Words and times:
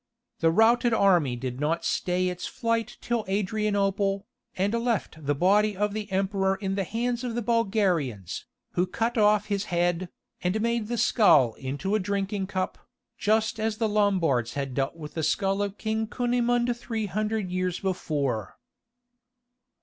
The 0.39 0.49
routed 0.49 0.95
army 0.95 1.35
did 1.35 1.59
not 1.59 1.85
stay 1.85 2.27
its 2.29 2.47
flight 2.47 2.97
till 3.01 3.23
Adrianople, 3.29 4.25
and 4.57 4.73
left 4.73 5.23
the 5.23 5.35
body 5.35 5.77
of 5.77 5.93
the 5.93 6.11
Emperor 6.11 6.55
in 6.55 6.73
the 6.73 6.83
hands 6.85 7.23
of 7.23 7.35
the 7.35 7.41
Bulgarians, 7.43 8.45
who 8.71 8.87
cut 8.87 9.15
off 9.15 9.45
his 9.45 9.65
head, 9.65 10.09
and 10.41 10.59
made 10.59 10.87
the 10.87 10.97
skull 10.97 11.53
into 11.53 11.93
a 11.93 11.99
drinking 11.99 12.47
cup, 12.47 12.79
just 13.15 13.59
as 13.59 13.77
the 13.77 13.87
Lombards 13.87 14.55
had 14.55 14.73
dealt 14.73 14.95
with 14.95 15.13
the 15.13 15.21
skull 15.21 15.61
of 15.61 15.77
King 15.77 16.07
Cunimund 16.07 16.75
three 16.75 17.05
hundred 17.05 17.51
years 17.51 17.79
before. 17.79 18.57